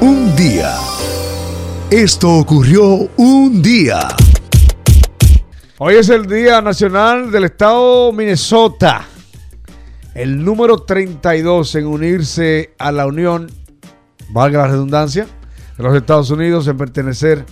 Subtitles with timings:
[0.00, 0.74] Un día.
[1.90, 4.08] Esto ocurrió un día.
[5.78, 9.06] Hoy es el Día Nacional del Estado Minnesota.
[10.14, 13.50] El número 32 en unirse a la Unión,
[14.30, 15.26] valga la redundancia,
[15.76, 17.44] de los Estados Unidos en pertenecer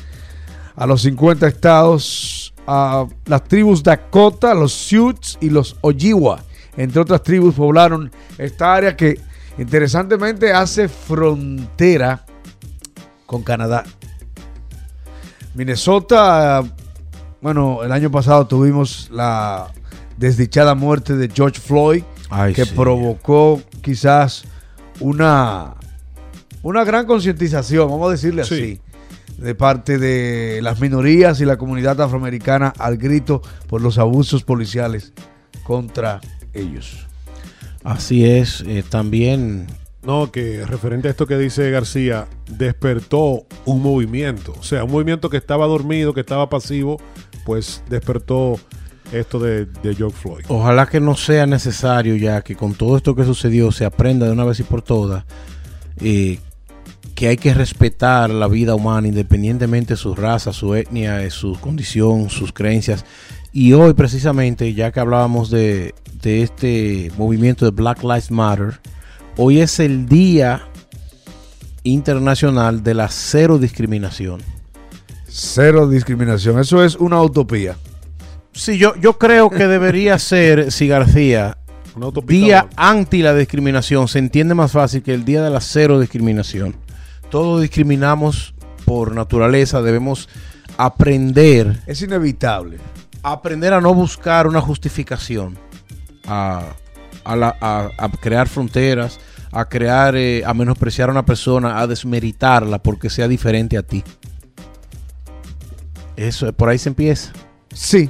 [0.76, 6.42] a los 50 estados, a las tribus Dakota, los Sioux y los Ojibwa,
[6.76, 9.20] entre otras tribus, poblaron esta área que
[9.58, 12.24] interesantemente hace frontera
[13.34, 13.82] con Canadá.
[15.54, 16.62] Minnesota,
[17.42, 19.72] bueno, el año pasado tuvimos la
[20.16, 22.72] desdichada muerte de George Floyd, Ay, que sí.
[22.76, 24.44] provocó quizás
[25.00, 25.74] una,
[26.62, 28.54] una gran concientización, vamos a decirle Sí.
[28.54, 28.80] así,
[29.42, 35.12] de parte de las minorías y la comunidad afroamericana al grito por los abusos policiales
[35.64, 36.20] contra
[36.52, 37.08] ellos.
[37.82, 39.66] Así es, eh, también
[40.04, 44.54] No, que referente a esto que dice García, despertó un movimiento.
[44.58, 47.00] O sea, un movimiento que estaba dormido, que estaba pasivo,
[47.44, 48.56] pues despertó
[49.12, 50.44] esto de, de George Floyd.
[50.48, 54.32] ojalá que no sea necesario ya que con todo esto que sucedió se aprenda de
[54.32, 55.24] una vez y por todas
[56.00, 56.38] eh,
[57.14, 62.28] que hay que respetar la vida humana independientemente de su raza, su etnia, su condición,
[62.28, 63.04] sus creencias.
[63.52, 68.80] Y hoy precisamente, ya que hablábamos de, de este movimiento de Black Lives Matter,
[69.36, 70.68] hoy es el Día
[71.82, 74.40] Internacional de la Cero Discriminación.
[75.26, 77.76] Cero discriminación, eso es una utopía.
[78.52, 81.58] Sí, yo, yo creo que debería ser, si García,
[81.96, 85.98] Una Día anti la discriminación se entiende más fácil que el día de la cero
[85.98, 86.76] discriminación.
[87.30, 90.28] Todos discriminamos por naturaleza, debemos
[90.76, 92.78] aprender, Es inevitable.
[93.22, 95.58] aprender a no buscar una justificación,
[96.28, 96.74] a,
[97.24, 99.18] a la- a- a crear fronteras,
[99.52, 104.02] a crear, eh, a menospreciar a una persona, a desmeritarla porque sea diferente a ti.
[106.16, 107.32] Eso, por ahí se empieza.
[107.72, 108.08] Sí,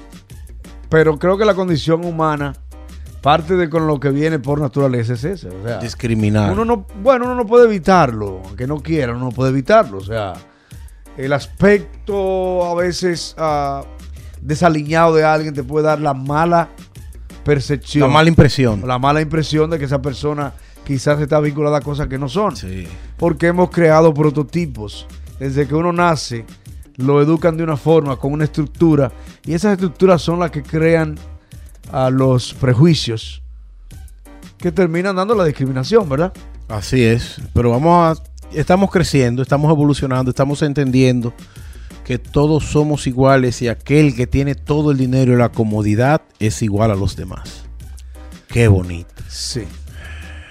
[0.90, 2.54] pero creo que la condición humana,
[3.22, 5.48] parte de con lo que viene por naturaleza es esa.
[5.48, 6.52] O sea, Discriminar.
[6.52, 9.98] uno no, bueno, uno no puede evitarlo, aunque no quiera, uno no puede evitarlo.
[9.98, 10.34] O sea,
[11.16, 13.82] el aspecto a veces ah,
[14.42, 16.68] desaliñado de alguien te puede dar la mala
[17.44, 18.08] percepción.
[18.08, 18.82] la mala impresión.
[18.86, 20.52] la mala impresión de que esa persona
[20.84, 22.56] quizás está vinculada a cosas que no son.
[22.56, 22.86] Sí.
[23.16, 25.06] Porque hemos creado prototipos.
[25.38, 26.44] Desde que uno nace,
[26.96, 29.12] lo educan de una forma, con una estructura.
[29.44, 31.16] Y esas estructuras son las que crean
[31.92, 33.42] a los prejuicios
[34.58, 36.32] que terminan dando la discriminación, ¿verdad?
[36.68, 38.22] Así es, pero vamos a,
[38.58, 41.34] estamos creciendo, estamos evolucionando, estamos entendiendo
[42.04, 46.60] que todos somos iguales y aquel que tiene todo el dinero y la comodidad es
[46.62, 47.64] igual a los demás.
[48.48, 49.08] Qué bonito.
[49.28, 49.62] Sí.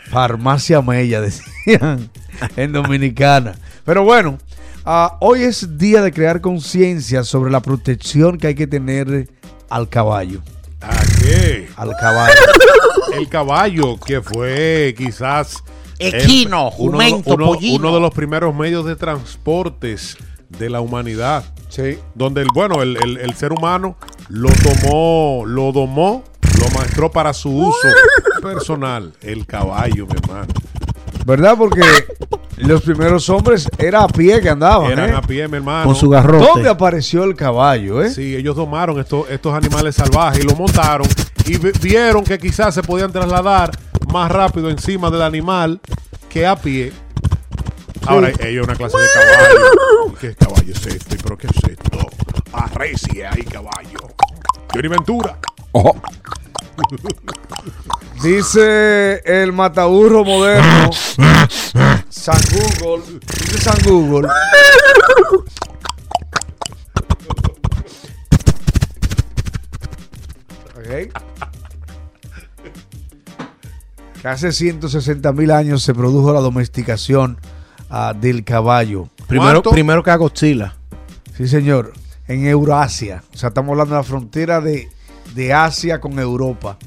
[0.09, 1.21] Farmacia Mella,
[1.65, 2.09] decían
[2.55, 3.55] en Dominicana.
[3.85, 4.37] Pero bueno,
[4.85, 9.29] ah, hoy es día de crear conciencia sobre la protección que hay que tener
[9.69, 10.41] al caballo.
[10.81, 11.67] ¿A qué?
[11.77, 12.33] Al caballo.
[13.17, 15.63] El caballo, que fue quizás
[15.99, 20.17] Equino, el- uno, de los- jumento, uno- uno de los primeros medios de transportes
[20.59, 21.43] de la humanidad.
[21.69, 21.97] Sí.
[22.15, 23.95] Donde el, bueno, el, el- el ser humano
[24.29, 26.23] lo tomó, lo domó,
[26.59, 27.87] lo maestró para su uso
[28.41, 29.13] personal.
[29.21, 30.47] El caballo, mi hermano.
[31.25, 31.55] ¿Verdad?
[31.57, 31.81] Porque
[32.57, 34.91] los primeros hombres era a pie que andaban.
[34.91, 35.13] Eran ¿eh?
[35.15, 35.85] a pie, mi hermano.
[35.85, 36.45] Con su garrote.
[36.45, 38.01] ¿Dónde apareció el caballo?
[38.03, 38.09] Eh?
[38.09, 41.07] Sí, ellos domaron estos, estos animales salvajes y lo montaron
[41.45, 43.71] y vi- vieron que quizás se podían trasladar
[44.11, 45.79] más rápido encima del animal
[46.29, 46.91] que a pie.
[48.05, 50.15] Ahora, ellos una clase de caballo.
[50.19, 51.17] ¿Qué caballo es este?
[51.17, 52.09] ¿Pero qué es esto?
[52.51, 53.99] Arrecia ahí, caballo.
[54.73, 55.37] Johnny Ventura.
[58.21, 60.91] Dice el mataburro moderno.
[62.09, 63.19] San Google.
[63.39, 64.27] Dice San Google.
[70.75, 71.11] Ok.
[74.21, 77.39] Que hace 160 mil años se produjo la domesticación
[77.93, 79.07] ah, del caballo.
[79.27, 79.69] Primero, ¿Cuánto?
[79.71, 80.75] primero que a Godzilla.
[81.37, 81.93] Sí, señor.
[82.27, 83.23] En Eurasia.
[83.33, 84.89] O sea, estamos hablando de la frontera de,
[85.35, 86.77] de Asia con Europa.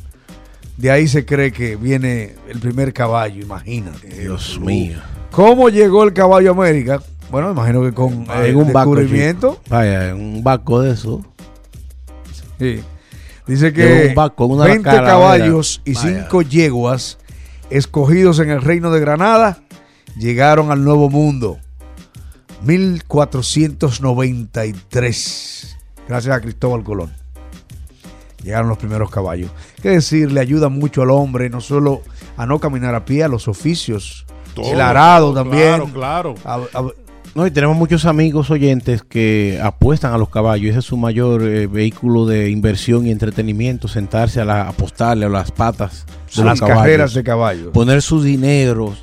[0.76, 4.08] De ahí se cree que viene el primer caballo, imagínate.
[4.08, 4.98] Dios mío.
[5.30, 7.02] ¿Cómo llegó el caballo a América?
[7.30, 8.94] Bueno, imagino que con eh, En un barco.
[8.96, 9.50] descubrimiento.
[9.52, 9.62] chico.
[9.68, 11.24] Vaya, en un barco de eso.
[12.58, 12.80] Sí.
[13.46, 15.06] Dice que un barco, una 20 calavera.
[15.12, 16.22] caballos y Vaya.
[16.24, 17.18] 5 yeguas
[17.70, 19.58] escogidos en el reino de Granada
[20.18, 21.58] llegaron al Nuevo Mundo.
[24.46, 25.76] 1493.
[26.08, 27.12] Gracias a Cristóbal Colón.
[28.42, 29.50] Llegaron los primeros caballos.
[29.78, 32.02] Es decir, le ayuda mucho al hombre, no solo
[32.36, 34.24] a no caminar a pie, a los oficios
[34.54, 35.86] Todo, el arado todo, también.
[35.92, 36.34] Claro, claro.
[36.44, 36.90] A- a-
[37.34, 40.70] No, y tenemos muchos amigos oyentes que apuestan a los caballos.
[40.70, 45.28] Ese es su mayor eh, vehículo de inversión y entretenimiento, sentarse a, la, apostarle a
[45.28, 46.82] las patas de a los las caballos.
[46.82, 47.68] carreras de caballos.
[47.72, 48.94] Poner su dinero,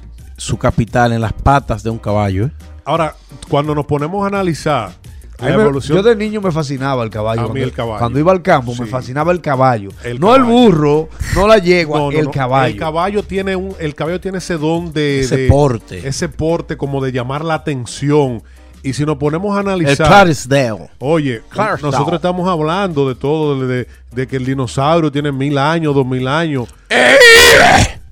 [0.43, 2.45] su capital en las patas de un caballo.
[2.47, 2.51] ¿eh?
[2.85, 3.15] Ahora,
[3.49, 4.91] cuando nos ponemos a analizar
[5.39, 5.97] la me- evolución.
[5.97, 7.41] yo de niño me fascinaba el caballo.
[7.41, 7.99] A mí cuando, el caballo.
[7.99, 9.89] Cuando iba al campo me fascinaba el caballo.
[10.03, 10.43] El no caballo.
[10.43, 12.31] el burro, no la yegua, No, no, el no.
[12.31, 12.73] caballo.
[12.73, 16.07] El caballo tiene un, el caballo tiene ese don de Ese de- porte.
[16.07, 18.43] ese porte como de llamar la atención.
[18.83, 20.89] Y si nos ponemos a El analizar, Clarksdale.
[20.99, 21.89] oye, Clarksdale.
[21.91, 26.27] nosotros estamos hablando de todo, de, de que el dinosaurio tiene mil años, dos mil
[26.27, 26.67] años.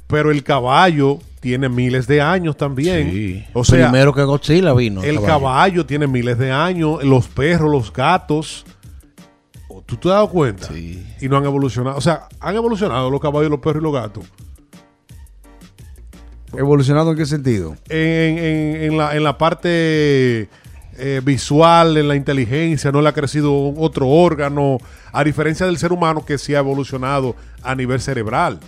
[0.08, 3.12] Pero el caballo tiene miles de años también.
[3.12, 3.46] Sí.
[3.54, 5.04] O sea, Primero que Godzilla vino.
[5.04, 5.86] el caballo.
[5.86, 8.66] tiene miles de años, los perros, los gatos.
[9.86, 10.68] ¿Tú te has dado cuenta?
[10.68, 11.06] Sí.
[11.20, 11.98] Y no han evolucionado.
[11.98, 14.24] O sea, han evolucionado los caballos, los perros y los gatos.
[16.56, 17.76] ¿Evolucionado en qué sentido?
[17.90, 20.50] En, en- en la, en la parte
[20.98, 24.78] eh, visual, en la inteligencia, no le ha crecido otro órgano,
[25.14, 28.60] a diferencia del ser humano que sí ha evolucionado a nivel cerebral.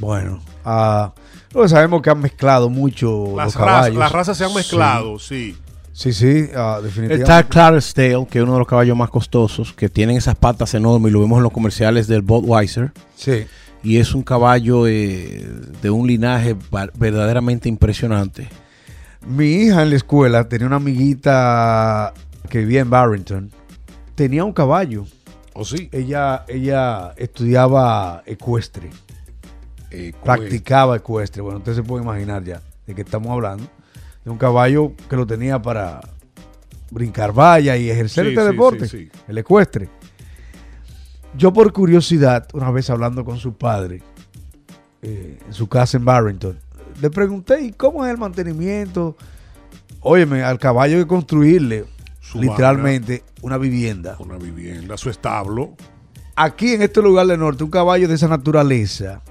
[0.00, 1.12] Bueno, ah,
[1.52, 3.96] que sabemos que han mezclado mucho Las, los razas, caballos.
[3.98, 5.56] las razas se han mezclado, sí.
[5.92, 7.22] Sí, sí, ah, definitivamente.
[7.22, 11.10] Está Clarksdale, que es uno de los caballos más costosos, que tienen esas patas enormes
[11.10, 12.92] y lo vemos en los comerciales del Budweiser.
[13.16, 13.46] Sí.
[13.82, 15.44] Y es un caballo eh,
[15.82, 16.54] de un linaje
[16.94, 18.48] verdaderamente impresionante.
[19.26, 22.14] Mi hija en la escuela tenía una amiguita
[22.48, 23.50] que vivía en Barrington.
[24.14, 25.04] Tenía un caballo.
[25.52, 25.88] ¿O sí?
[25.90, 28.90] Ella, ella estudiaba ecuestre,
[29.90, 31.42] Eh, practicaba ecuestre.
[31.42, 33.64] Bueno, usted se puede imaginar ya de qué estamos hablando.
[34.24, 36.00] De un caballo que lo tenía para
[36.90, 39.88] brincar valla y ejercer Sí, este sí, deporte, sí, el ecuestre.
[41.36, 44.02] Yo por curiosidad, una vez hablando con su padre,
[45.02, 46.58] eh, en su casa en Barrington,
[47.00, 49.16] le pregunté, ¿y cómo es el mantenimiento?
[50.00, 51.84] Óyeme, al caballo hay que construirle
[52.20, 54.16] Su literalmente una vivienda.
[54.18, 55.74] Una vivienda, su establo.
[56.34, 59.22] Aquí en este lugar del norte, un caballo de esa naturaleza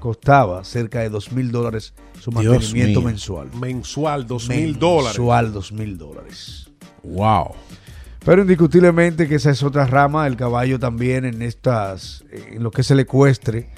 [0.00, 3.08] costaba cerca de dos mil dólares su Dios mantenimiento mío.
[3.08, 3.50] mensual.
[3.54, 5.18] Mensual, dos mil dólares.
[5.18, 6.68] Mensual, dos mil dólares.
[7.04, 7.52] Wow.
[8.24, 12.80] Pero indiscutiblemente que esa es otra rama, el caballo también en estas, en lo que
[12.82, 13.70] es el ecuestre,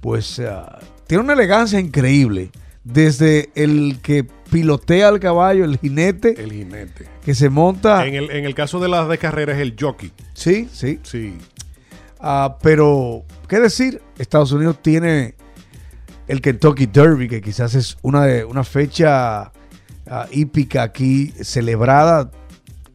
[0.00, 2.50] pues ah, tiene una elegancia increíble.
[2.82, 7.08] Desde el que pilotea el caballo, el jinete, El jinete.
[7.24, 8.06] que se monta.
[8.06, 10.12] En, el, en el caso de las de carrera es el jockey.
[10.34, 11.00] Sí, sí.
[11.02, 11.34] Sí.
[12.20, 14.00] Ah, pero, ¿qué decir?
[14.18, 15.34] Estados Unidos tiene
[16.28, 19.52] el Kentucky Derby, que quizás es una, de, una fecha
[20.06, 22.30] ah, hípica aquí celebrada.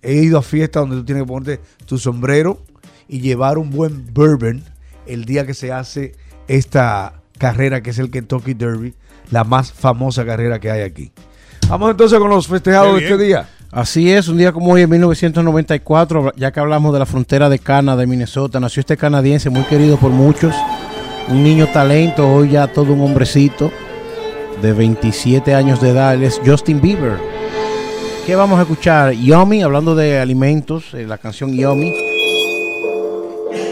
[0.02, 2.62] He ido a fiestas donde tú tienes que ponerte tu sombrero
[3.08, 4.64] y llevar un buen bourbon
[5.06, 6.16] el día que se hace
[6.48, 8.94] esta carrera que es el Kentucky Derby,
[9.32, 11.12] la más famosa carrera que hay aquí.
[11.68, 13.50] Vamos entonces con los festejados de este día.
[13.72, 17.58] Así es, un día como hoy en 1994, ya que hablamos de la frontera de
[17.58, 20.54] Cana de Minnesota, nació este canadiense muy querido por muchos,
[21.30, 23.72] un niño talento, hoy ya todo un hombrecito
[24.62, 27.18] de 27 años de edad, él es Justin Bieber.
[28.26, 29.14] ¿Qué vamos a escuchar?
[29.14, 31.94] Yummy, hablando de alimentos, eh, la canción Yummy,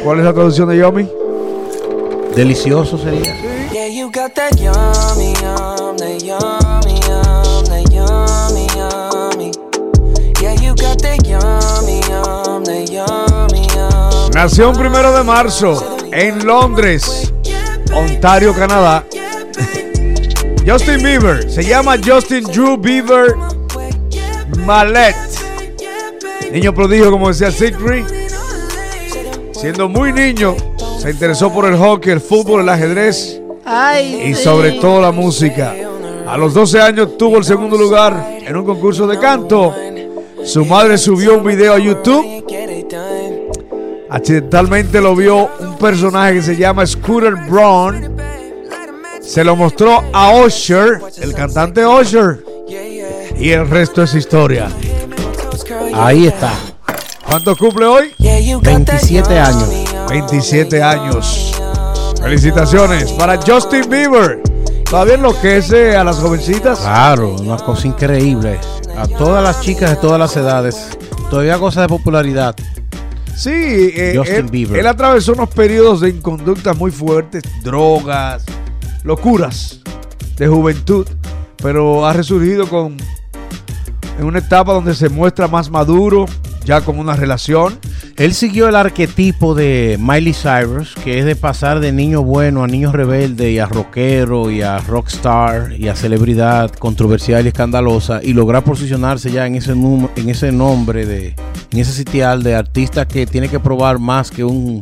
[0.04, 1.08] ¿Cuál es la traducción de Yomi?
[2.36, 3.36] delicioso sería.
[3.72, 9.52] Yeah, you got that yummy, yum, that yummy, yum, that yummy, yummy.
[10.42, 14.32] Yeah, you got that yummy, yum, that yummy, yum.
[14.34, 17.34] Nació un primero de marzo en Londres,
[17.94, 19.06] Ontario, Canadá.
[20.66, 23.36] Justin Bieber, se llama Justin Drew Bieber
[24.66, 25.16] Mallet.
[26.52, 28.06] Niño prodigio, como decía Siegfried.
[29.52, 30.56] Siendo muy niño,
[31.00, 33.42] se interesó por el hockey, el fútbol, el ajedrez
[34.24, 35.76] y sobre todo la música.
[36.28, 39.74] A los 12 años tuvo el segundo lugar en un concurso de canto.
[40.44, 42.46] Su madre subió un video a YouTube.
[44.10, 48.16] Accidentalmente lo vio un personaje que se llama Scooter Braun.
[49.22, 52.44] Se lo mostró a Usher, el cantante Usher,
[53.38, 54.70] y el resto es historia.
[55.94, 56.52] Ahí está,
[57.30, 58.14] ¿Cuánto cumple hoy?
[58.18, 59.70] Yeah, you got that 27 años.
[59.70, 61.62] yummy, yum, 27 años.
[62.20, 64.42] Felicitaciones para Justin Bieber.
[64.90, 66.80] Todavía enloquece a las jovencitas.
[66.80, 68.60] claro, una cosa increíble.
[68.98, 70.98] A todas las chicas de todas las edades,
[71.30, 72.56] todavía goza de popularidad.
[73.40, 78.44] Sí, eh, Justin él, atravesó unos periodos de inconducta muy fuertes, drogas,
[79.06, 79.80] locuras
[80.36, 81.08] de juventud,
[81.64, 82.98] pero ha resurgido con
[84.20, 86.26] en una etapa donde se muestra más maduro,
[86.66, 87.80] ya con una relación
[88.20, 92.68] Él siguió el arquetipo de Miley Cyrus, que es de pasar de niño bueno a
[92.68, 98.34] niño rebelde y a rockero y a rockstar y a celebridad controversial y escandalosa y
[98.34, 101.34] lograr posicionarse ya en ese, en ese nombre, de,
[101.72, 104.82] en ese sitial de artista que tiene que probar más que un,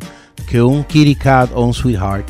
[0.50, 2.28] que un kitty cat o un sweetheart.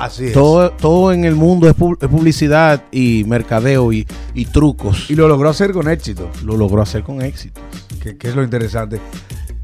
[0.00, 0.32] Así es.
[0.32, 4.04] Todo, todo en el mundo es, pu- es publicidad y mercadeo y,
[4.34, 5.08] y trucos.
[5.10, 7.60] Y lo logró hacer con éxito, lo logró hacer con éxito.
[8.02, 9.00] que, que es lo interesante.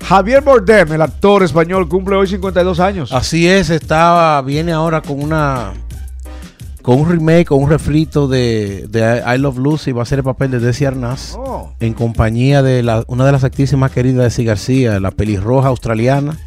[0.08, 3.12] Javier Bardem, el actor español, cumple hoy 52 años.
[3.12, 5.72] Así es, estaba, viene ahora con una
[6.82, 10.24] con un remake, con un refrito de, de I Love Lucy, va a ser el
[10.24, 11.72] papel de Desi Arnaz Oh.
[11.80, 15.66] en compañía de la, una de las actrices más queridas de Ci García, la pelirroja
[15.68, 16.38] australiana,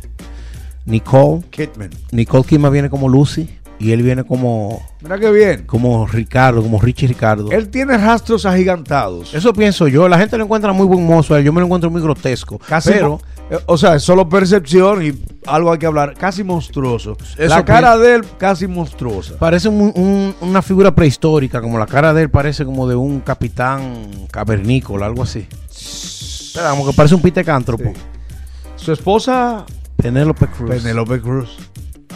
[0.86, 1.42] Nicole.
[1.50, 1.90] Kidman.
[2.12, 3.50] Nicole Kidman viene como Lucy
[3.80, 5.66] y él viene como, Mira qué bien.
[5.66, 7.52] como Ricardo, como Richie Ricardo.
[7.52, 9.34] Él tiene rastros agigantados.
[9.34, 12.02] Eso pienso yo, la gente lo encuentra muy buen mozo, yo me lo encuentro muy
[12.02, 12.58] grotesco.
[12.60, 13.20] Casi pero
[13.66, 15.14] o sea, es solo percepción y
[15.48, 16.14] algo hay que hablar.
[16.16, 17.18] Casi monstruoso.
[17.38, 19.38] Eso la cara de él casi monstruosa.
[19.40, 23.20] Parece un- un- una figura prehistórica, como la cara de él parece como de un
[23.22, 25.48] capitán cavernícola, algo así.
[25.70, 27.94] Espera, como que parece un pitecántropo.
[27.96, 28.02] Sí.
[28.76, 29.66] Su esposa,
[29.98, 30.70] Penélope Cruz.
[30.70, 31.58] Penelope Cruz.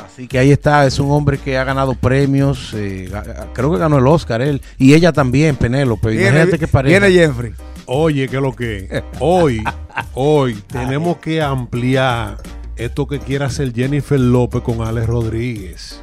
[0.06, 3.12] Así que ahí está, es un hombre que ha ganado premios, eh,
[3.54, 6.14] creo que ganó el Oscar él, y ella también, Penélope.
[6.14, 7.00] Imagínate qué pareja.
[7.00, 7.54] viene Jeffrey.
[7.86, 9.62] Oye, que lo que hoy,
[10.16, 12.38] hoy tenemos que ampliar
[12.76, 16.02] esto que quiere hacer Jennifer López con Alex Rodríguez.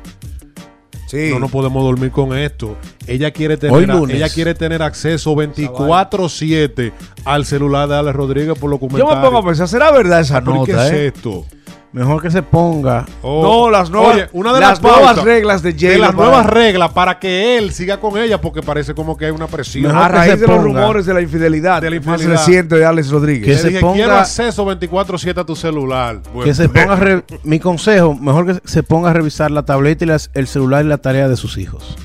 [1.06, 1.30] Sí.
[1.32, 2.76] No nos podemos dormir con esto.
[3.08, 4.16] Ella quiere Hoy tener, lunes.
[4.16, 6.92] ella quiere tener acceso 24/7
[7.24, 10.38] al celular de Alex Rodríguez por los Yo me pongo a pensar, ¿será verdad esa
[10.38, 10.86] ¿y ¿Qué nota?
[10.86, 11.06] es eh?
[11.08, 11.44] esto?
[11.92, 13.04] Mejor que se ponga.
[13.20, 13.42] Oh.
[13.42, 16.46] No, las nuevas, Oye, una de las nuevas reglas de de J-Lo las para- nuevas
[16.46, 19.92] reglas para que él siga con ella porque parece como que hay una presión.
[19.92, 22.38] Mejor a que raíz se de los rumores de la infidelidad, De la más infidelidad.
[22.46, 23.44] reciente de Alex Rodríguez.
[23.44, 26.20] Que Le se dije, ponga- quiero acceso 24/7 a tu celular.
[26.32, 30.04] Bueno, Que se ponga re- mi consejo, mejor que se ponga a revisar la tableta
[30.04, 31.96] y las- el celular y la tarea de sus hijos.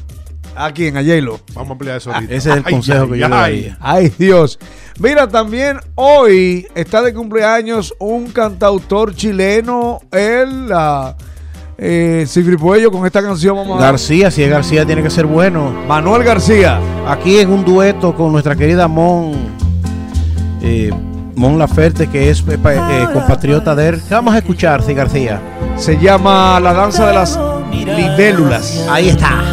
[0.57, 0.95] ¿A quién?
[0.97, 1.41] A J-Lo.
[1.53, 2.33] Vamos a ampliar eso ahorita.
[2.33, 3.77] Ese es el Ay, consejo ay, que yo le daría.
[3.81, 4.57] Ay, Dios.
[4.97, 9.99] Mira, también hoy está de cumpleaños un cantautor chileno,
[11.77, 15.73] eh, Cifripuello, con esta canción vamos a García, si es García, tiene que ser bueno.
[15.85, 16.79] Manuel García.
[17.07, 19.33] Aquí en un dueto con nuestra querida Mon,
[20.61, 20.91] eh,
[21.35, 24.01] Mon Laferte, que es eh, pa- eh, compatriota de él.
[24.07, 25.41] ¿Qué vamos a escuchar, sí, García?
[25.75, 27.37] Se llama La Danza de las
[27.73, 28.87] Libélulas.
[28.89, 29.43] Ahí está.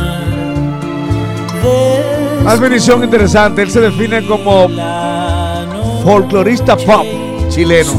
[2.43, 3.63] Una definición interesante.
[3.63, 4.69] Él se define como
[6.03, 7.07] folclorista pop
[7.49, 7.93] chileno.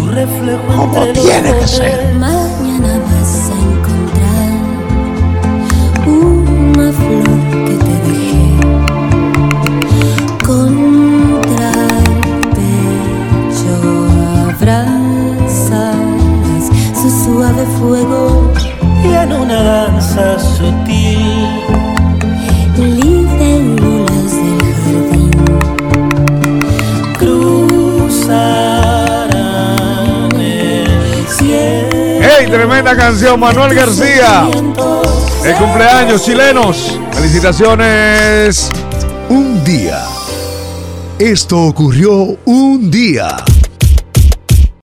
[0.76, 2.14] Como tiene que ser.
[2.16, 4.54] Mañana vas a encontrar
[6.08, 8.46] una flor que te dejé
[10.46, 11.70] contra
[12.06, 12.16] el
[12.58, 13.74] pecho.
[14.50, 15.96] Abrazas
[17.02, 18.22] su suave fuego
[19.04, 21.23] y en una danza sutil
[32.54, 34.48] Tremenda canción, Manuel García.
[35.44, 37.00] El cumpleaños, chilenos.
[37.12, 38.72] Felicitaciones.
[39.28, 40.04] Un día.
[41.18, 43.38] Esto ocurrió un día.